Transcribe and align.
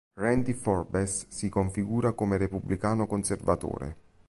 Randy 0.15 0.53
Forbes 0.53 1.27
si 1.29 1.47
configura 1.47 2.13
come 2.13 2.37
repubblicano 2.37 3.05
conservatore. 3.05 3.97